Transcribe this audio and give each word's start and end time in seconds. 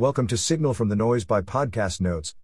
Welcome 0.00 0.28
to 0.28 0.38
Signal 0.38 0.72
from 0.72 0.88
the 0.88 0.96
Noise 0.96 1.26
by 1.26 1.42
Podcast 1.42 2.00
Notes, 2.00 2.34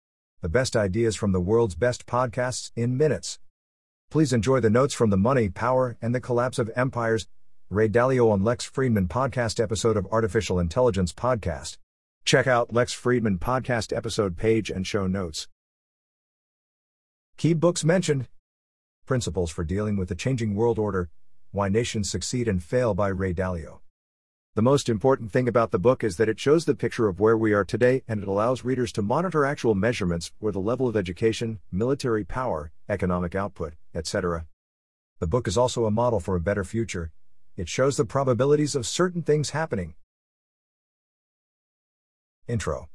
the 0.42 0.48
best 0.50 0.76
ideas 0.76 1.16
from 1.16 1.32
the 1.32 1.40
world's 1.40 1.74
best 1.74 2.04
podcasts 2.04 2.70
in 2.76 2.98
minutes. 2.98 3.38
Please 4.10 4.34
enjoy 4.34 4.60
the 4.60 4.68
notes 4.68 4.92
from 4.92 5.08
the 5.08 5.16
Money, 5.16 5.48
Power, 5.48 5.96
and 6.02 6.14
the 6.14 6.20
Collapse 6.20 6.58
of 6.58 6.70
Empires, 6.76 7.28
Ray 7.70 7.88
Dalio 7.88 8.30
on 8.30 8.44
Lex 8.44 8.68
Fridman 8.68 9.08
podcast 9.08 9.58
episode 9.58 9.96
of 9.96 10.06
Artificial 10.12 10.58
Intelligence 10.58 11.14
Podcast. 11.14 11.78
Check 12.26 12.46
out 12.46 12.74
Lex 12.74 12.94
Fridman 12.94 13.38
podcast 13.38 13.96
episode 13.96 14.36
page 14.36 14.68
and 14.68 14.86
show 14.86 15.06
notes. 15.06 15.48
Key 17.38 17.54
books 17.54 17.84
mentioned 17.84 18.28
Principles 19.06 19.50
for 19.50 19.64
Dealing 19.64 19.96
with 19.96 20.10
the 20.10 20.14
Changing 20.14 20.54
World 20.54 20.78
Order 20.78 21.08
Why 21.52 21.70
Nations 21.70 22.10
Succeed 22.10 22.48
and 22.48 22.62
Fail 22.62 22.92
by 22.92 23.08
Ray 23.08 23.32
Dalio. 23.32 23.78
The 24.56 24.62
most 24.62 24.88
important 24.88 25.30
thing 25.30 25.48
about 25.48 25.70
the 25.70 25.78
book 25.78 26.02
is 26.02 26.16
that 26.16 26.30
it 26.30 26.40
shows 26.40 26.64
the 26.64 26.74
picture 26.74 27.08
of 27.08 27.20
where 27.20 27.36
we 27.36 27.52
are 27.52 27.62
today 27.62 28.02
and 28.08 28.22
it 28.22 28.26
allows 28.26 28.64
readers 28.64 28.90
to 28.92 29.02
monitor 29.02 29.44
actual 29.44 29.74
measurements 29.74 30.32
for 30.40 30.50
the 30.50 30.60
level 30.60 30.88
of 30.88 30.96
education, 30.96 31.58
military 31.70 32.24
power, 32.24 32.72
economic 32.88 33.34
output, 33.34 33.74
etc. 33.94 34.46
The 35.20 35.26
book 35.26 35.46
is 35.46 35.58
also 35.58 35.84
a 35.84 35.90
model 35.90 36.20
for 36.20 36.36
a 36.36 36.40
better 36.40 36.64
future. 36.64 37.12
It 37.54 37.68
shows 37.68 37.98
the 37.98 38.06
probabilities 38.06 38.74
of 38.74 38.86
certain 38.86 39.20
things 39.20 39.50
happening. 39.50 39.94
Intro 42.48 42.88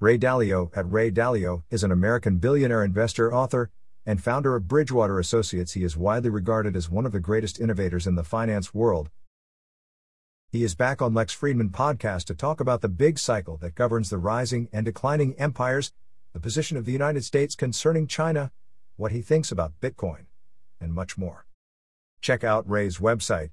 Ray 0.00 0.18
Dalio 0.18 0.70
at 0.76 0.92
Ray 0.92 1.10
Dalio 1.10 1.62
is 1.70 1.82
an 1.82 1.92
American 1.92 2.36
billionaire 2.36 2.84
investor, 2.84 3.32
author, 3.32 3.70
and 4.04 4.22
founder 4.22 4.54
of 4.54 4.68
Bridgewater 4.68 5.18
Associates. 5.18 5.72
He 5.72 5.82
is 5.82 5.96
widely 5.96 6.28
regarded 6.28 6.76
as 6.76 6.90
one 6.90 7.06
of 7.06 7.12
the 7.12 7.20
greatest 7.20 7.58
innovators 7.58 8.06
in 8.06 8.16
the 8.16 8.22
finance 8.22 8.74
world 8.74 9.08
he 10.54 10.62
is 10.62 10.76
back 10.76 11.02
on 11.02 11.12
Lex 11.12 11.34
Fridman 11.34 11.72
podcast 11.72 12.26
to 12.26 12.32
talk 12.32 12.60
about 12.60 12.80
the 12.80 12.88
big 12.88 13.18
cycle 13.18 13.56
that 13.56 13.74
governs 13.74 14.08
the 14.08 14.18
rising 14.18 14.68
and 14.72 14.84
declining 14.84 15.34
empires, 15.34 15.92
the 16.32 16.38
position 16.38 16.76
of 16.76 16.84
the 16.84 16.92
United 16.92 17.24
States 17.24 17.56
concerning 17.56 18.06
China, 18.06 18.52
what 18.94 19.10
he 19.10 19.20
thinks 19.20 19.50
about 19.50 19.72
Bitcoin, 19.80 20.26
and 20.80 20.94
much 20.94 21.18
more. 21.18 21.46
Check 22.20 22.44
out 22.44 22.70
Ray's 22.70 22.98
website. 22.98 23.50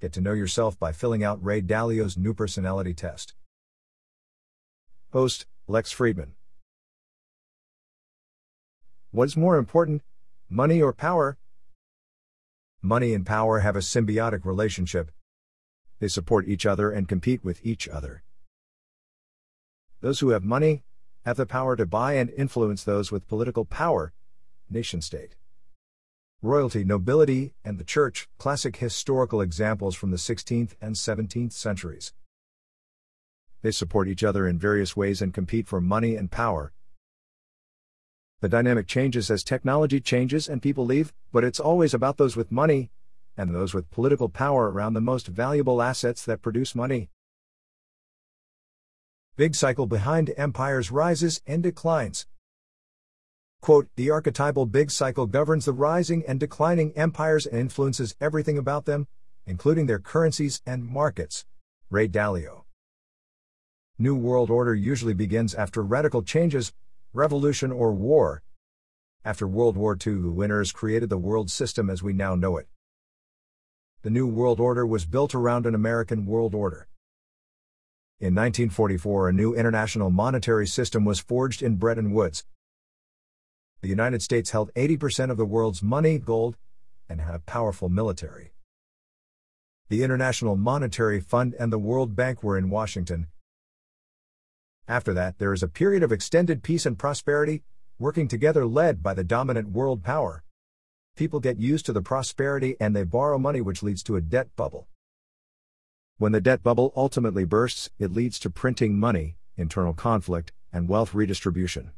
Get 0.00 0.10
to 0.14 0.22
know 0.22 0.32
yourself 0.32 0.78
by 0.78 0.92
filling 0.92 1.22
out 1.22 1.44
Ray 1.44 1.60
Dalio's 1.60 2.16
new 2.16 2.32
personality 2.32 2.94
test. 2.94 3.34
Host, 5.12 5.44
Lex 5.66 5.92
Fridman. 5.94 6.30
What 9.10 9.24
is 9.24 9.36
more 9.36 9.58
important, 9.58 10.00
money 10.48 10.80
or 10.80 10.94
power? 10.94 11.36
Money 12.80 13.12
and 13.12 13.26
power 13.26 13.58
have 13.58 13.76
a 13.76 13.80
symbiotic 13.80 14.46
relationship, 14.46 15.10
they 15.98 16.08
support 16.08 16.48
each 16.48 16.66
other 16.66 16.90
and 16.90 17.08
compete 17.08 17.44
with 17.44 17.64
each 17.64 17.88
other. 17.88 18.22
Those 20.00 20.20
who 20.20 20.30
have 20.30 20.44
money 20.44 20.82
have 21.24 21.36
the 21.36 21.46
power 21.46 21.76
to 21.76 21.86
buy 21.86 22.14
and 22.14 22.30
influence 22.30 22.84
those 22.84 23.10
with 23.10 23.28
political 23.28 23.64
power, 23.64 24.12
nation 24.70 25.02
state. 25.02 25.34
Royalty, 26.40 26.84
nobility, 26.84 27.52
and 27.64 27.78
the 27.78 27.84
church, 27.84 28.28
classic 28.38 28.76
historical 28.76 29.40
examples 29.40 29.96
from 29.96 30.12
the 30.12 30.16
16th 30.16 30.74
and 30.80 30.94
17th 30.94 31.52
centuries. 31.52 32.12
They 33.62 33.72
support 33.72 34.06
each 34.06 34.22
other 34.22 34.46
in 34.46 34.56
various 34.56 34.96
ways 34.96 35.20
and 35.20 35.34
compete 35.34 35.66
for 35.66 35.80
money 35.80 36.14
and 36.14 36.30
power. 36.30 36.72
The 38.40 38.48
dynamic 38.48 38.86
changes 38.86 39.32
as 39.32 39.42
technology 39.42 39.98
changes 39.98 40.48
and 40.48 40.62
people 40.62 40.86
leave, 40.86 41.12
but 41.32 41.42
it's 41.42 41.58
always 41.58 41.92
about 41.92 42.18
those 42.18 42.36
with 42.36 42.52
money, 42.52 42.92
and 43.38 43.54
those 43.54 43.72
with 43.72 43.90
political 43.90 44.28
power 44.28 44.70
around 44.70 44.94
the 44.94 45.00
most 45.00 45.28
valuable 45.28 45.80
assets 45.80 46.24
that 46.24 46.42
produce 46.42 46.74
money. 46.74 47.08
Big 49.36 49.54
cycle 49.54 49.86
behind 49.86 50.34
empires 50.36 50.90
rises 50.90 51.40
and 51.46 51.62
declines. 51.62 52.26
Quote, 53.60 53.88
the 53.94 54.10
archetypal 54.10 54.66
big 54.66 54.90
cycle 54.90 55.26
governs 55.26 55.66
the 55.66 55.72
rising 55.72 56.24
and 56.26 56.40
declining 56.40 56.92
empires 56.96 57.46
and 57.46 57.60
influences 57.60 58.16
everything 58.20 58.58
about 58.58 58.84
them, 58.86 59.06
including 59.46 59.86
their 59.86 60.00
currencies 60.00 60.60
and 60.66 60.84
markets. 60.84 61.44
Ray 61.90 62.08
Dalio. 62.08 62.64
New 63.98 64.16
World 64.16 64.50
Order 64.50 64.74
usually 64.74 65.14
begins 65.14 65.54
after 65.54 65.82
radical 65.82 66.22
changes, 66.22 66.72
revolution 67.12 67.70
or 67.70 67.92
war. 67.92 68.42
After 69.24 69.46
World 69.46 69.76
War 69.76 69.94
II, 69.94 70.14
the 70.22 70.30
winners 70.30 70.72
created 70.72 71.08
the 71.08 71.18
world 71.18 71.50
system 71.50 71.88
as 71.88 72.02
we 72.02 72.12
now 72.12 72.34
know 72.34 72.56
it 72.56 72.68
the 74.08 74.14
New 74.14 74.26
World 74.26 74.58
Order 74.58 74.86
was 74.86 75.04
built 75.04 75.34
around 75.34 75.66
an 75.66 75.74
American 75.74 76.24
world 76.24 76.54
order. 76.54 76.88
In 78.20 78.34
1944, 78.34 79.28
a 79.28 79.32
new 79.34 79.54
international 79.54 80.08
monetary 80.08 80.66
system 80.66 81.04
was 81.04 81.20
forged 81.20 81.62
in 81.62 81.76
Bretton 81.76 82.14
Woods. 82.14 82.46
The 83.82 83.88
United 83.88 84.22
States 84.22 84.48
held 84.48 84.72
80% 84.72 85.30
of 85.30 85.36
the 85.36 85.44
world's 85.44 85.82
money, 85.82 86.16
gold, 86.16 86.56
and 87.06 87.20
had 87.20 87.34
a 87.34 87.40
powerful 87.40 87.90
military. 87.90 88.54
The 89.90 90.02
International 90.02 90.56
Monetary 90.56 91.20
Fund 91.20 91.54
and 91.60 91.70
the 91.70 91.78
World 91.78 92.16
Bank 92.16 92.42
were 92.42 92.56
in 92.56 92.70
Washington. 92.70 93.26
After 94.88 95.12
that, 95.12 95.38
there 95.38 95.52
is 95.52 95.62
a 95.62 95.68
period 95.68 96.02
of 96.02 96.12
extended 96.12 96.62
peace 96.62 96.86
and 96.86 96.98
prosperity, 96.98 97.62
working 97.98 98.26
together 98.26 98.64
led 98.64 99.02
by 99.02 99.12
the 99.12 99.22
dominant 99.22 99.68
world 99.68 100.02
power 100.02 100.44
people 101.18 101.40
get 101.40 101.58
used 101.58 101.84
to 101.86 101.92
the 101.92 102.00
prosperity 102.00 102.76
and 102.78 102.94
they 102.94 103.02
borrow 103.02 103.38
money, 103.38 103.60
which 103.60 103.82
leads 103.82 104.04
to 104.04 104.14
a 104.14 104.20
debt 104.20 104.48
bubble. 104.54 104.86
When 106.16 106.30
the 106.30 106.40
debt 106.40 106.62
bubble 106.62 106.92
ultimately 106.96 107.44
bursts, 107.44 107.90
it 107.98 108.12
leads 108.12 108.38
to 108.38 108.50
printing 108.50 108.98
money, 108.98 109.36
internal 109.56 109.94
conflict, 109.94 110.52
and 110.72 110.88
wealth 110.88 111.14
redistribution. 111.14 111.90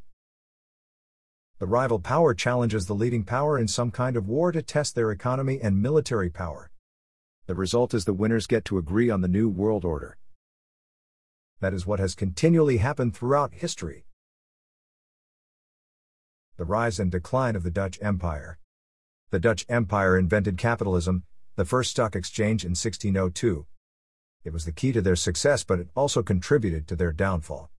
The 1.59 1.67
rival 1.67 1.99
power 1.99 2.33
challenges 2.33 2.87
the 2.87 2.95
leading 2.95 3.23
power 3.23 3.59
in 3.59 3.67
some 3.67 3.91
kind 3.91 4.17
of 4.17 4.27
war 4.27 4.51
to 4.51 4.63
test 4.63 4.95
their 4.95 5.11
economy 5.11 5.59
and 5.61 5.79
military 5.79 6.31
power. 6.31 6.71
The 7.45 7.53
result 7.53 7.93
is 7.93 8.05
the 8.05 8.13
winners 8.13 8.47
get 8.47 8.65
to 8.65 8.79
agree 8.79 9.11
on 9.11 9.21
the 9.21 9.27
new 9.27 9.47
world 9.47 9.85
order. 9.85 10.17
That 11.59 11.75
is 11.75 11.85
what 11.85 11.99
has 11.99 12.15
continually 12.15 12.77
happened 12.77 13.15
throughout 13.15 13.53
history. 13.53 14.05
The 16.57 16.65
rise 16.65 16.99
and 16.99 17.11
decline 17.11 17.55
of 17.55 17.61
the 17.61 17.69
Dutch 17.69 17.99
Empire. 18.01 18.57
The 19.31 19.39
Dutch 19.39 19.65
Empire 19.69 20.17
invented 20.17 20.57
capitalism, 20.57 21.23
the 21.55 21.63
first 21.63 21.91
stock 21.91 22.17
exchange 22.17 22.65
in 22.65 22.71
1602. 22.71 23.65
It 24.43 24.51
was 24.51 24.65
the 24.65 24.73
key 24.73 24.91
to 24.91 25.01
their 25.01 25.15
success, 25.15 25.63
but 25.63 25.79
it 25.79 25.87
also 25.95 26.21
contributed 26.21 26.85
to 26.89 26.97
their 26.97 27.13
downfall. 27.13 27.71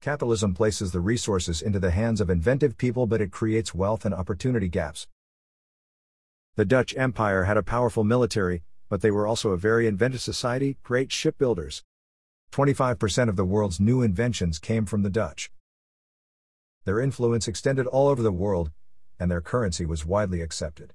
Capitalism 0.00 0.54
places 0.54 0.90
the 0.90 1.00
resources 1.00 1.60
into 1.60 1.78
the 1.78 1.90
hands 1.90 2.18
of 2.18 2.30
inventive 2.30 2.78
people, 2.78 3.06
but 3.06 3.20
it 3.20 3.30
creates 3.30 3.74
wealth 3.74 4.06
and 4.06 4.14
opportunity 4.14 4.68
gaps. 4.68 5.06
The 6.56 6.64
Dutch 6.64 6.96
Empire 6.96 7.44
had 7.44 7.58
a 7.58 7.62
powerful 7.62 8.02
military, 8.02 8.62
but 8.88 9.02
they 9.02 9.10
were 9.10 9.26
also 9.26 9.50
a 9.50 9.58
very 9.58 9.86
inventive 9.86 10.22
society, 10.22 10.78
great 10.82 11.12
shipbuilders. 11.12 11.84
25% 12.52 13.28
of 13.28 13.36
the 13.36 13.44
world's 13.44 13.80
new 13.80 14.00
inventions 14.00 14.58
came 14.58 14.86
from 14.86 15.02
the 15.02 15.10
Dutch. 15.10 15.50
Their 16.86 17.00
influence 17.00 17.46
extended 17.48 17.86
all 17.86 18.08
over 18.08 18.22
the 18.22 18.32
world, 18.32 18.70
and 19.22 19.30
their 19.30 19.40
currency 19.40 19.86
was 19.86 20.04
widely 20.04 20.40
accepted. 20.40 20.92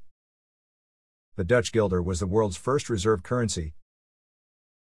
The 1.38 1.46
Dutch 1.46 1.72
guilder 1.72 2.04
was 2.04 2.20
the 2.20 2.28
world's 2.28 2.58
first 2.58 2.90
reserve 2.90 3.24
currency. 3.24 3.74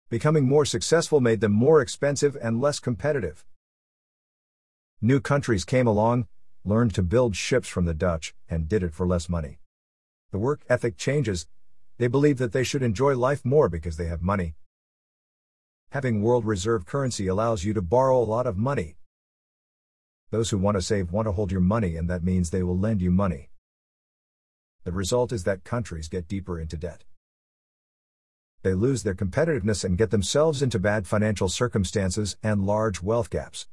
Becoming 0.08 0.48
more 0.48 0.64
successful 0.64 1.20
made 1.20 1.40
them 1.40 1.52
more 1.52 1.80
expensive 1.80 2.36
and 2.42 2.60
less 2.60 2.80
competitive. 2.80 3.44
New 5.00 5.20
countries 5.20 5.64
came 5.64 5.86
along, 5.86 6.26
learned 6.64 6.92
to 6.96 7.04
build 7.04 7.36
ships 7.36 7.68
from 7.68 7.84
the 7.84 7.94
Dutch, 7.94 8.34
and 8.48 8.68
did 8.68 8.82
it 8.82 8.92
for 8.92 9.06
less 9.06 9.28
money. 9.28 9.60
The 10.32 10.38
work 10.38 10.62
ethic 10.68 10.96
changes, 10.96 11.46
they 11.98 12.08
believe 12.08 12.38
that 12.38 12.50
they 12.50 12.64
should 12.64 12.82
enjoy 12.82 13.14
life 13.16 13.44
more 13.44 13.68
because 13.68 13.96
they 13.96 14.06
have 14.06 14.22
money. 14.22 14.56
Having 15.90 16.22
world 16.22 16.44
reserve 16.44 16.84
currency 16.84 17.28
allows 17.28 17.62
you 17.62 17.74
to 17.74 17.80
borrow 17.80 18.18
a 18.20 18.24
lot 18.24 18.48
of 18.48 18.56
money, 18.56 18.96
those 20.30 20.50
who 20.50 20.58
want 20.58 20.76
to 20.76 20.82
save 20.82 21.12
want 21.12 21.26
to 21.26 21.32
hold 21.32 21.50
your 21.50 21.60
money, 21.60 21.96
and 21.96 22.08
that 22.08 22.24
means 22.24 22.50
they 22.50 22.62
will 22.62 22.78
lend 22.78 23.02
you 23.02 23.10
money. 23.10 23.50
The 24.84 24.92
result 24.92 25.32
is 25.32 25.44
that 25.44 25.64
countries 25.64 26.08
get 26.08 26.28
deeper 26.28 26.58
into 26.58 26.76
debt. 26.76 27.04
They 28.62 28.74
lose 28.74 29.02
their 29.02 29.14
competitiveness 29.14 29.84
and 29.84 29.98
get 29.98 30.10
themselves 30.10 30.62
into 30.62 30.78
bad 30.78 31.06
financial 31.06 31.48
circumstances 31.48 32.36
and 32.42 32.66
large 32.66 33.02
wealth 33.02 33.30
gaps. 33.30 33.66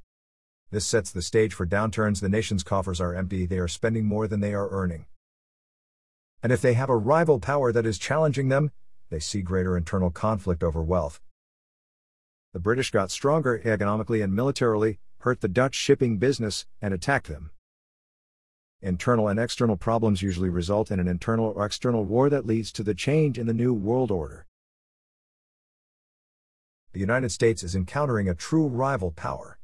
This 0.71 0.85
sets 0.85 1.11
the 1.11 1.21
stage 1.21 1.53
for 1.53 1.65
downturns. 1.65 2.19
The 2.19 2.29
nation's 2.29 2.63
coffers 2.63 2.99
are 2.99 3.15
empty, 3.15 3.45
they 3.45 3.59
are 3.59 3.67
spending 3.67 4.05
more 4.05 4.27
than 4.27 4.39
they 4.39 4.53
are 4.53 4.69
earning. 4.69 5.05
And 6.43 6.51
if 6.51 6.61
they 6.61 6.73
have 6.73 6.89
a 6.89 6.97
rival 6.97 7.39
power 7.39 7.71
that 7.71 7.85
is 7.85 7.97
challenging 7.97 8.49
them, 8.49 8.71
they 9.09 9.19
see 9.19 9.41
greater 9.41 9.77
internal 9.77 10.11
conflict 10.11 10.63
over 10.63 10.83
wealth. 10.83 11.21
The 12.57 12.61
British 12.61 12.89
got 12.89 13.11
stronger 13.11 13.61
economically 13.63 14.19
and 14.21 14.33
militarily, 14.33 14.97
hurt 15.19 15.41
the 15.41 15.47
Dutch 15.47 15.75
shipping 15.75 16.17
business, 16.17 16.65
and 16.81 16.91
attacked 16.91 17.27
them. 17.27 17.51
Internal 18.81 19.27
and 19.27 19.39
external 19.39 19.77
problems 19.77 20.23
usually 20.23 20.49
result 20.49 20.89
in 20.89 20.99
an 20.99 21.07
internal 21.07 21.53
or 21.55 21.63
external 21.63 22.03
war 22.03 22.31
that 22.31 22.47
leads 22.47 22.71
to 22.71 22.81
the 22.81 22.95
change 22.95 23.37
in 23.37 23.45
the 23.45 23.53
New 23.53 23.75
World 23.75 24.09
Order. 24.09 24.47
the 26.93 26.99
United 26.99 27.29
States 27.29 27.61
is 27.61 27.75
encountering 27.75 28.27
a 28.27 28.33
true 28.33 28.65
rival 28.65 29.11
power. 29.11 29.59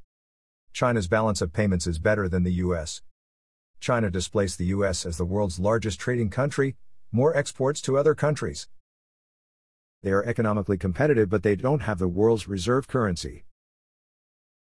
China's 0.72 1.07
balance 1.07 1.42
of 1.42 1.51
payments 1.51 1.88
is 1.88 1.98
better 1.98 2.30
than 2.30 2.44
the 2.44 2.62
US. 2.66 3.01
China 3.80 4.12
displaced 4.12 4.60
the 4.60 4.66
US 4.66 5.04
as 5.04 5.18
the 5.18 5.25
world's 5.25 5.57
largest 5.57 6.00
trading 6.00 6.30
country, 6.30 6.75
more 7.12 7.36
exports 7.36 7.81
to 7.81 7.98
other 7.98 8.13
countries. 8.13 8.68
They 10.03 10.11
are 10.11 10.23
economically 10.25 10.77
competitive, 10.77 11.29
but 11.29 11.44
they 11.44 11.55
don't 11.55 11.83
have 11.83 11.97
the 11.97 12.09
world's 12.09 12.47
reserve 12.47 12.88
currency. 12.88 13.45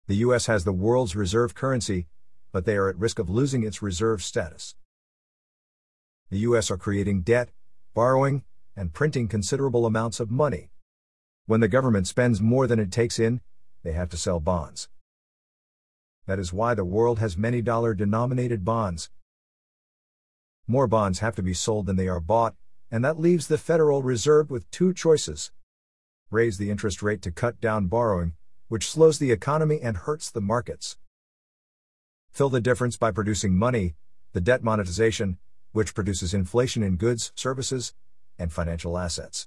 The 0.06 0.16
US 0.16 0.46
has 0.46 0.64
the 0.64 0.72
world's 0.72 1.16
reserve 1.16 1.54
currency, 1.54 2.06
but 2.52 2.64
they 2.64 2.76
are 2.76 2.88
at 2.88 2.98
risk 2.98 3.18
of 3.18 3.28
losing 3.28 3.64
its 3.64 3.82
reserve 3.82 4.22
status. 4.22 4.76
The 6.30 6.38
US 6.38 6.70
are 6.70 6.76
creating 6.76 7.22
debt, 7.22 7.50
borrowing, 7.94 8.44
and 8.76 8.92
printing 8.92 9.26
considerable 9.26 9.86
amounts 9.86 10.20
of 10.20 10.30
money. 10.30 10.70
When 11.46 11.60
the 11.60 11.68
government 11.68 12.06
spends 12.06 12.40
more 12.40 12.68
than 12.68 12.78
it 12.78 12.92
takes 12.92 13.18
in, 13.18 13.40
they 13.82 13.92
have 13.92 14.08
to 14.10 14.16
sell 14.16 14.38
bonds. 14.38 14.88
That 16.26 16.38
is 16.38 16.52
why 16.52 16.74
the 16.74 16.84
world 16.84 17.18
has 17.18 17.36
many 17.36 17.60
dollar 17.60 17.92
denominated 17.92 18.64
bonds. 18.64 19.10
More 20.66 20.86
bonds 20.86 21.18
have 21.18 21.34
to 21.36 21.42
be 21.42 21.54
sold 21.54 21.86
than 21.86 21.96
they 21.96 22.08
are 22.08 22.20
bought, 22.20 22.54
and 22.90 23.04
that 23.04 23.18
leaves 23.18 23.48
the 23.48 23.58
Federal 23.58 24.02
Reserve 24.02 24.50
with 24.50 24.70
two 24.70 24.92
choices 24.92 25.50
raise 26.30 26.58
the 26.58 26.70
interest 26.70 27.02
rate 27.02 27.22
to 27.22 27.30
cut 27.30 27.60
down 27.60 27.86
borrowing, 27.86 28.32
which 28.68 28.90
slows 28.90 29.18
the 29.18 29.30
economy 29.30 29.78
and 29.80 29.98
hurts 29.98 30.30
the 30.30 30.40
markets. 30.40 30.96
Fill 32.30 32.48
the 32.48 32.60
difference 32.60 32.96
by 32.96 33.12
producing 33.12 33.56
money, 33.56 33.94
the 34.32 34.40
debt 34.40 34.64
monetization, 34.64 35.38
which 35.72 35.94
produces 35.94 36.34
inflation 36.34 36.82
in 36.82 36.96
goods, 36.96 37.32
services, 37.36 37.94
and 38.36 38.52
financial 38.52 38.98
assets. 38.98 39.46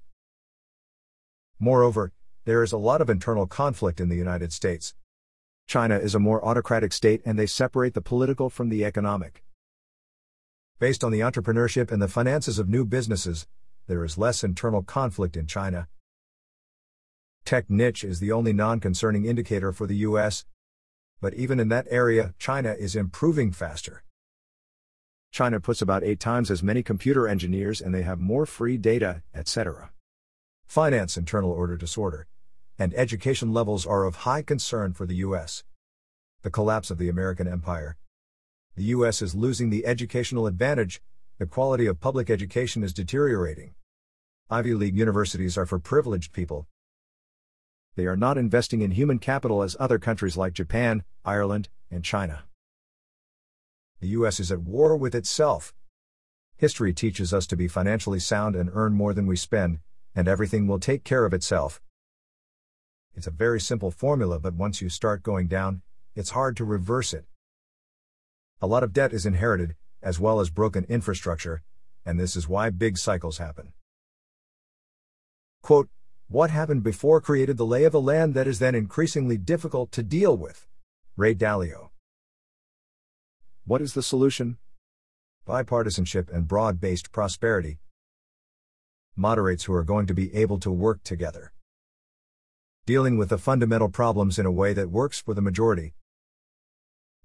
Moreover, 1.59 2.13
there 2.45 2.63
is 2.63 2.71
a 2.71 2.77
lot 2.77 3.01
of 3.01 3.09
internal 3.09 3.47
conflict 3.47 3.99
in 3.99 4.07
the 4.07 4.15
United 4.15 4.53
States. 4.53 4.95
China 5.67 5.97
is 5.97 6.15
a 6.15 6.19
more 6.19 6.43
autocratic 6.45 6.93
state 6.93 7.21
and 7.25 7.37
they 7.37 7.45
separate 7.45 7.93
the 7.93 8.01
political 8.01 8.49
from 8.49 8.69
the 8.69 8.85
economic. 8.85 9.43
Based 10.79 11.03
on 11.03 11.12
the 11.12 11.21
entrepreneurship 11.21 11.91
and 11.91 12.01
the 12.01 12.07
finances 12.07 12.59
of 12.59 12.69
new 12.69 12.85
businesses, 12.85 13.47
there 13.88 14.03
is 14.03 14.18
less 14.18 14.44
internal 14.44 14.83
conflict 14.83 15.35
in 15.35 15.47
China, 15.47 15.88
Tech 17.47 17.69
niche 17.69 18.03
is 18.03 18.19
the 18.19 18.33
only 18.33 18.51
non 18.51 18.81
concerning 18.81 19.24
indicator 19.24 19.71
for 19.71 19.88
the 19.88 19.95
US. 20.07 20.44
But 21.21 21.33
even 21.35 21.62
in 21.62 21.69
that 21.69 21.88
area, 21.89 22.33
China 22.38 22.75
is 22.77 22.94
improving 22.94 23.53
faster. 23.53 24.03
China 25.31 25.62
puts 25.62 25.81
about 25.81 26.03
eight 26.03 26.19
times 26.19 26.51
as 26.51 26.62
many 26.62 26.83
computer 26.83 27.25
engineers 27.25 27.80
and 27.80 27.95
they 27.95 28.01
have 28.01 28.19
more 28.19 28.45
free 28.45 28.75
data, 28.75 29.23
etc. 29.33 29.91
Finance 30.65 31.15
internal 31.15 31.50
order 31.50 31.77
disorder. 31.77 32.27
And 32.77 32.94
education 32.95 33.53
levels 33.53 33.85
are 33.85 34.03
of 34.03 34.27
high 34.27 34.41
concern 34.41 34.91
for 34.91 35.06
the 35.06 35.15
US. 35.27 35.63
The 36.41 36.51
collapse 36.51 36.91
of 36.91 36.97
the 36.97 37.07
American 37.07 37.47
empire. 37.47 37.95
The 38.77 38.85
US 38.95 39.21
is 39.21 39.35
losing 39.35 39.69
the 39.69 39.85
educational 39.85 40.47
advantage, 40.47 41.01
the 41.38 41.45
quality 41.45 41.85
of 41.88 42.00
public 42.00 42.29
education 42.29 42.81
is 42.81 42.94
deteriorating. 42.94 43.75
Ivy 44.50 44.74
League 44.74 44.97
universities 44.97 45.57
are 45.57 45.65
for 45.65 45.79
privileged 45.79 46.31
people, 46.31 46.68
they 47.97 48.06
are 48.06 48.15
not 48.15 48.38
investing 48.38 48.81
in 48.81 48.91
human 48.91 49.18
capital 49.18 49.63
as 49.63 49.75
other 49.79 49.97
countries 49.97 50.38
like 50.38 50.53
Japan, 50.53 51.03
Ireland, 51.25 51.68
and 51.89 52.03
China. 52.03 52.44
The 54.01 54.09
US 54.09 54.39
is 54.39 54.51
at 54.51 54.62
war 54.62 54.95
with 54.95 55.15
itself. 55.15 55.73
History 56.57 56.94
teaches 56.94 57.33
us 57.33 57.47
to 57.47 57.57
be 57.57 57.68
financially 57.68 58.19
sound 58.19 58.56
and 58.56 58.69
earn 58.71 58.94
more 58.94 59.15
than 59.15 59.25
we 59.25 59.35
spend, 59.35 59.80
and 60.13 60.27
everything 60.27 60.68
will 60.68 60.80
take 60.80 61.03
care 61.03 61.25
of 61.25 61.33
itself. 61.33 61.81
It's 63.15 63.25
a 63.25 63.31
very 63.31 63.59
simple 63.59 63.89
formula, 63.89 64.39
but 64.39 64.53
once 64.53 64.80
you 64.80 64.89
start 64.89 65.23
going 65.23 65.47
down, 65.47 65.81
it's 66.13 66.30
hard 66.30 66.56
to 66.57 66.65
reverse 66.65 67.15
it. 67.15 67.25
A 68.62 68.68
lot 68.68 68.83
of 68.83 68.94
debt 68.94 69.13
is 69.13 69.25
inherited, 69.25 69.75
as 70.01 70.19
well 70.19 70.39
as 70.39 70.50
broken 70.50 70.86
infrastructure, 70.86 71.62
and 72.06 72.19
this 72.19 72.36
is 72.36 72.50
why 72.50 72.69
big 72.69 72.98
cycles 72.98 73.38
happen. 73.38 73.74
Quote, 75.62 75.89
what 76.30 76.50
happened 76.50 76.83
before 76.83 77.21
created 77.21 77.57
the 77.57 77.65
lay 77.65 77.83
of 77.83 77.94
the 77.94 78.01
land 78.01 78.33
that 78.33 78.48
is 78.48 78.59
then 78.59 78.75
increasingly 78.75 79.38
difficult 79.38 79.92
to 79.94 80.04
deal 80.04 80.36
with. 80.36 80.68
Ray 81.15 81.36
Dalio. 81.36 81.89
What 83.65 83.81
is 83.81 83.94
the 83.94 84.04
solution? 84.04 84.57
Bipartisanship 85.48 86.30
and 86.33 86.48
broad 86.48 86.81
based 86.81 87.12
prosperity. 87.12 87.80
Moderates 89.15 89.65
who 89.65 89.74
are 89.74 89.83
going 89.83 90.06
to 90.07 90.13
be 90.13 90.33
able 90.36 90.59
to 90.59 90.71
work 90.71 91.04
together. 91.04 91.54
Dealing 92.86 93.18
with 93.18 93.30
the 93.30 93.38
fundamental 93.38 93.89
problems 93.89 94.38
in 94.38 94.45
a 94.45 94.51
way 94.51 94.74
that 94.74 94.89
works 94.89 95.21
for 95.21 95.33
the 95.33 95.42
majority. 95.42 95.94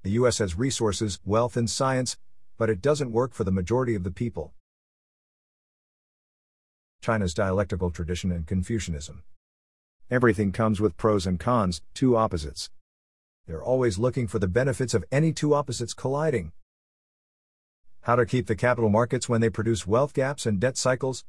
The 0.02 0.10
U.S. 0.10 0.38
has 0.38 0.58
resources, 0.58 1.20
wealth, 1.24 1.56
and 1.56 1.70
science, 1.70 2.16
but 2.58 2.68
it 2.68 2.82
doesn't 2.82 3.12
work 3.12 3.34
for 3.34 3.44
the 3.44 3.52
majority 3.52 3.94
of 3.94 4.02
the 4.02 4.10
people. 4.10 4.52
China's 7.00 7.34
dialectical 7.34 7.90
tradition 7.90 8.32
and 8.32 8.46
Confucianism. 8.46 9.22
Everything 10.10 10.52
comes 10.52 10.80
with 10.80 10.96
pros 10.96 11.26
and 11.26 11.38
cons, 11.38 11.82
two 11.94 12.16
opposites. 12.16 12.70
They're 13.46 13.62
always 13.62 13.98
looking 13.98 14.26
for 14.26 14.38
the 14.38 14.48
benefits 14.48 14.92
of 14.92 15.04
any 15.10 15.32
two 15.32 15.54
opposites 15.54 15.94
colliding. 15.94 16.52
How 18.02 18.16
to 18.16 18.26
keep 18.26 18.46
the 18.48 18.56
capital 18.56 18.90
markets 18.90 19.28
when 19.28 19.40
they 19.40 19.50
produce 19.50 19.86
wealth 19.86 20.14
gaps 20.14 20.46
and 20.46 20.58
debt 20.58 20.76
cycles. 20.76 21.24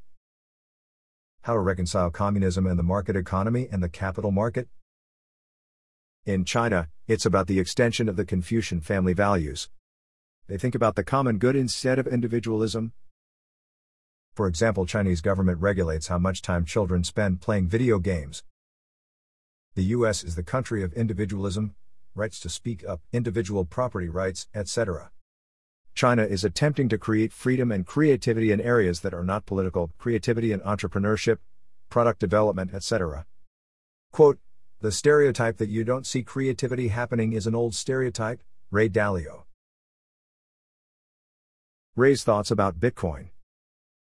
How 1.43 1.53
to 1.53 1.59
reconcile 1.59 2.09
communism 2.09 2.65
and 2.65 2.79
the 2.79 2.83
market 2.83 3.15
economy 3.15 3.67
and 3.71 3.83
the 3.83 3.89
capital 3.89 4.31
market. 4.31 4.67
In 6.25 6.45
China, 6.45 6.89
it's 7.07 7.25
about 7.25 7.47
the 7.47 7.59
extension 7.59 8.07
of 8.07 8.15
the 8.15 8.25
Confucian 8.25 8.81
family 8.81 9.13
values. 9.13 9.69
They 10.47 10.57
think 10.57 10.75
about 10.75 10.95
the 10.95 11.03
common 11.03 11.37
good 11.37 11.55
instead 11.55 11.99
of 11.99 12.07
individualism, 12.07 12.93
for 14.33 14.47
example, 14.47 14.87
Chinese 14.87 15.21
government 15.21 15.61
regulates 15.61 16.07
how 16.07 16.17
much 16.17 16.41
time 16.41 16.65
children 16.65 17.03
spend 17.03 17.39
playing 17.39 17.67
video 17.67 17.99
games. 17.99 18.43
The 19.75 19.83
US 19.95 20.23
is 20.23 20.35
the 20.35 20.41
country 20.41 20.81
of 20.83 20.91
individualism, 20.93 21.75
rights 22.15 22.39
to 22.39 22.49
speak 22.49 22.83
up, 22.87 23.01
individual 23.11 23.63
property 23.63 24.09
rights, 24.09 24.47
etc. 24.55 25.11
China 25.93 26.23
is 26.23 26.43
attempting 26.43 26.89
to 26.89 26.97
create 26.97 27.31
freedom 27.31 27.71
and 27.71 27.85
creativity 27.85 28.51
in 28.51 28.59
areas 28.59 29.01
that 29.01 29.13
are 29.13 29.23
not 29.23 29.45
political, 29.45 29.91
creativity 29.99 30.51
and 30.51 30.63
entrepreneurship, 30.63 31.37
product 31.89 32.19
development, 32.19 32.73
etc. 32.73 33.27
Quote, 34.11 34.39
the 34.83 34.91
stereotype 34.91 35.59
that 35.59 35.69
you 35.69 35.85
don't 35.85 36.05
see 36.05 36.21
creativity 36.21 36.89
happening 36.89 37.31
is 37.31 37.47
an 37.47 37.55
old 37.55 37.73
stereotype, 37.73 38.43
Ray 38.69 38.89
Dalio. 38.89 39.43
Ray's 41.95 42.25
thoughts 42.25 42.51
about 42.51 42.81
Bitcoin. 42.81 43.29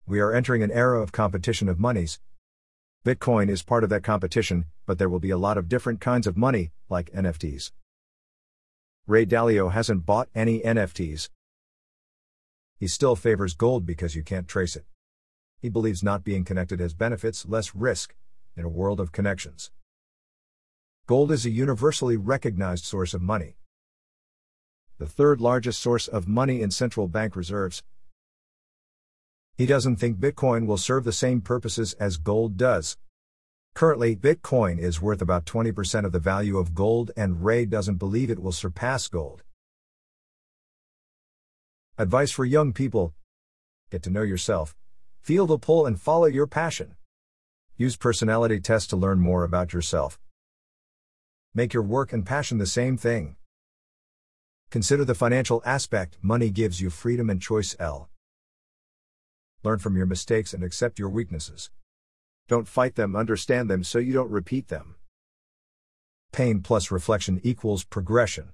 We 0.06 0.20
are 0.20 0.32
entering 0.32 0.62
an 0.62 0.70
era 0.70 1.02
of 1.02 1.10
competition 1.10 1.68
of 1.68 1.80
monies. 1.80 2.20
Bitcoin 3.04 3.50
is 3.50 3.64
part 3.64 3.82
of 3.82 3.90
that 3.90 4.04
competition, 4.04 4.66
but 4.86 4.98
there 4.98 5.08
will 5.08 5.18
be 5.18 5.30
a 5.30 5.36
lot 5.36 5.58
of 5.58 5.68
different 5.68 6.00
kinds 6.00 6.28
of 6.28 6.36
money, 6.36 6.70
like 6.88 7.10
NFTs. 7.10 7.72
Ray 9.08 9.26
Dalio 9.26 9.72
hasn't 9.72 10.06
bought 10.06 10.28
any 10.32 10.60
NFTs. 10.60 11.28
He 12.78 12.86
still 12.86 13.16
favors 13.16 13.54
gold 13.54 13.84
because 13.84 14.14
you 14.14 14.22
can't 14.22 14.46
trace 14.46 14.76
it. 14.76 14.84
He 15.60 15.70
believes 15.70 16.04
not 16.04 16.22
being 16.22 16.44
connected 16.44 16.78
has 16.78 16.94
benefits, 16.94 17.46
less 17.48 17.74
risk, 17.74 18.14
in 18.56 18.64
a 18.64 18.68
world 18.68 19.00
of 19.00 19.10
connections. 19.10 19.72
Gold 21.08 21.32
is 21.32 21.46
a 21.46 21.50
universally 21.50 22.18
recognized 22.18 22.84
source 22.84 23.14
of 23.14 23.22
money. 23.22 23.56
The 24.98 25.06
third 25.06 25.40
largest 25.40 25.80
source 25.80 26.06
of 26.06 26.28
money 26.28 26.60
in 26.60 26.70
central 26.70 27.08
bank 27.08 27.34
reserves, 27.34 27.82
he 29.56 29.64
doesn't 29.64 29.96
think 29.96 30.18
Bitcoin 30.18 30.66
will 30.66 30.76
serve 30.76 31.04
the 31.04 31.12
same 31.12 31.40
purposes 31.40 31.94
as 31.94 32.18
gold 32.18 32.58
does. 32.58 32.98
Currently, 33.74 34.16
Bitcoin 34.16 34.78
is 34.78 35.00
worth 35.00 35.22
about 35.22 35.46
20% 35.46 36.04
of 36.04 36.12
the 36.12 36.18
value 36.18 36.58
of 36.58 36.74
gold, 36.74 37.10
and 37.16 37.42
Ray 37.42 37.64
doesn't 37.64 37.96
believe 37.96 38.28
it 38.28 38.42
will 38.42 38.52
surpass 38.52 39.08
gold. 39.08 39.42
Advice 41.96 42.32
for 42.32 42.44
young 42.44 42.74
people 42.74 43.14
Get 43.90 44.02
to 44.02 44.10
know 44.10 44.20
yourself, 44.20 44.76
feel 45.22 45.46
the 45.46 45.58
pull, 45.58 45.86
and 45.86 45.98
follow 45.98 46.26
your 46.26 46.46
passion. 46.46 46.96
Use 47.78 47.96
personality 47.96 48.60
tests 48.60 48.88
to 48.88 48.96
learn 48.96 49.20
more 49.20 49.42
about 49.42 49.72
yourself. 49.72 50.18
Make 51.54 51.72
your 51.72 51.82
work 51.82 52.12
and 52.12 52.26
passion 52.26 52.58
the 52.58 52.66
same 52.66 52.96
thing. 52.96 53.36
Consider 54.70 55.04
the 55.04 55.14
financial 55.14 55.62
aspect 55.64 56.18
money 56.20 56.50
gives 56.50 56.80
you 56.80 56.90
freedom 56.90 57.30
and 57.30 57.40
choice. 57.40 57.74
L. 57.78 58.10
Learn 59.62 59.78
from 59.78 59.96
your 59.96 60.06
mistakes 60.06 60.52
and 60.52 60.62
accept 60.62 60.98
your 60.98 61.08
weaknesses. 61.08 61.70
Don't 62.48 62.68
fight 62.68 62.94
them, 62.94 63.16
understand 63.16 63.68
them 63.68 63.82
so 63.82 63.98
you 63.98 64.12
don't 64.12 64.30
repeat 64.30 64.68
them. 64.68 64.96
Pain 66.32 66.60
plus 66.60 66.90
reflection 66.90 67.40
equals 67.42 67.84
progression. 67.84 68.52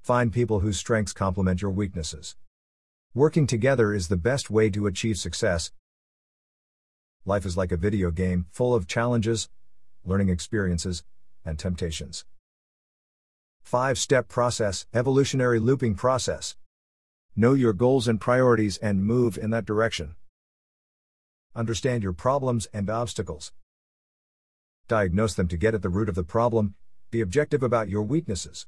Find 0.00 0.32
people 0.32 0.60
whose 0.60 0.78
strengths 0.78 1.12
complement 1.12 1.62
your 1.62 1.70
weaknesses. 1.70 2.36
Working 3.14 3.46
together 3.46 3.94
is 3.94 4.08
the 4.08 4.16
best 4.16 4.50
way 4.50 4.70
to 4.70 4.86
achieve 4.86 5.18
success. 5.18 5.72
Life 7.24 7.46
is 7.46 7.56
like 7.56 7.72
a 7.72 7.76
video 7.76 8.10
game, 8.10 8.46
full 8.50 8.74
of 8.74 8.86
challenges, 8.86 9.48
learning 10.04 10.30
experiences, 10.30 11.04
and 11.44 11.58
temptations. 11.58 12.24
5 13.62 13.98
step 13.98 14.28
process, 14.28 14.86
evolutionary 14.92 15.58
looping 15.58 15.94
process. 15.94 16.56
Know 17.34 17.54
your 17.54 17.72
goals 17.72 18.06
and 18.06 18.20
priorities 18.20 18.76
and 18.78 19.04
move 19.04 19.36
in 19.36 19.50
that 19.50 19.64
direction. 19.64 20.14
Understand 21.56 22.02
your 22.02 22.12
problems 22.12 22.66
and 22.72 22.90
obstacles. 22.90 23.52
Diagnose 24.86 25.34
them 25.34 25.48
to 25.48 25.56
get 25.56 25.74
at 25.74 25.82
the 25.82 25.88
root 25.88 26.08
of 26.08 26.14
the 26.14 26.24
problem, 26.24 26.74
be 27.10 27.20
objective 27.20 27.62
about 27.62 27.88
your 27.88 28.02
weaknesses. 28.02 28.66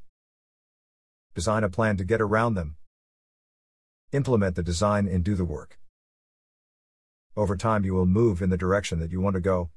Design 1.35 1.65
a 1.65 1.69
plan 1.69 1.97
to 1.99 2.05
get 2.05 2.21
around 2.21 2.55
them. 2.55 2.77
Implement 4.13 4.57
the 4.57 4.63
design 4.63 5.07
and 5.07 5.23
do 5.23 5.35
the 5.35 5.45
work. 5.45 5.79
Over 7.37 7.57
time, 7.57 7.85
you 7.85 7.93
will 7.93 8.07
move 8.07 8.41
in 8.41 8.49
the 8.49 8.57
direction 8.57 8.99
that 9.01 9.13
you 9.13 9.21
want 9.21 9.35
to 9.35 9.41
go. 9.41 9.69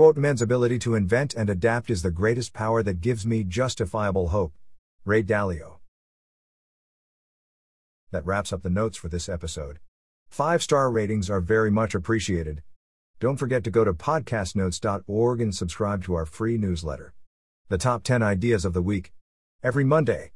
Quote 0.00 0.16
Men's 0.16 0.40
ability 0.40 0.78
to 0.78 0.94
invent 0.94 1.34
and 1.34 1.50
adapt 1.50 1.90
is 1.90 2.00
the 2.00 2.10
greatest 2.10 2.54
power 2.54 2.82
that 2.82 3.02
gives 3.02 3.26
me 3.26 3.44
justifiable 3.44 4.28
hope. 4.28 4.54
Ray 5.04 5.22
Dalio. 5.22 5.80
That 8.10 8.24
wraps 8.24 8.50
up 8.50 8.62
the 8.62 8.70
notes 8.70 8.96
for 8.96 9.10
this 9.10 9.28
episode. 9.28 9.78
Five 10.30 10.62
star 10.62 10.90
ratings 10.90 11.28
are 11.28 11.42
very 11.42 11.70
much 11.70 11.94
appreciated. 11.94 12.62
Don't 13.18 13.36
forget 13.36 13.62
to 13.64 13.70
go 13.70 13.84
to 13.84 13.92
podcastnotes.org 13.92 15.42
and 15.42 15.54
subscribe 15.54 16.02
to 16.04 16.14
our 16.14 16.24
free 16.24 16.56
newsletter. 16.56 17.12
The 17.68 17.76
top 17.76 18.02
10 18.02 18.22
ideas 18.22 18.64
of 18.64 18.72
the 18.72 18.80
week. 18.80 19.12
Every 19.62 19.84
Monday. 19.84 20.30